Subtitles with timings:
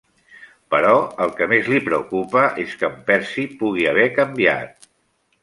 [0.75, 0.93] Però
[1.25, 4.91] el que més li preocupa és que en Percy pugui haver canviat.